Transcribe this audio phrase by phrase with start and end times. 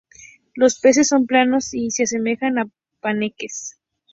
[0.55, 2.67] Los peces son planos y se asemejan a
[3.01, 3.77] panqueques.